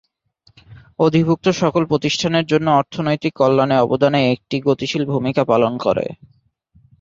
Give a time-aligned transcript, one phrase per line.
[0.99, 6.05] অধিভুক্ত সকল প্রতিষ্ঠানের জন্য অর্থনৈতিক কল্যাণে অবদানে একটি গতিশীল ভূমিকা পালন করে।